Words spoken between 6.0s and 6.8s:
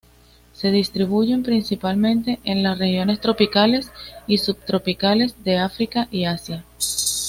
y Asia.